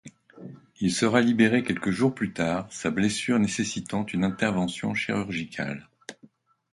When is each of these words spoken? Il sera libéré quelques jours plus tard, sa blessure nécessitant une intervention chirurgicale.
Il 0.79 0.91
sera 0.91 1.21
libéré 1.21 1.61
quelques 1.61 1.91
jours 1.91 2.15
plus 2.15 2.33
tard, 2.33 2.65
sa 2.73 2.89
blessure 2.89 3.37
nécessitant 3.37 4.03
une 4.07 4.23
intervention 4.23 4.95
chirurgicale. 4.95 5.89